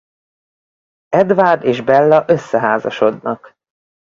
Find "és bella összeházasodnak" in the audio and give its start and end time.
1.63-3.55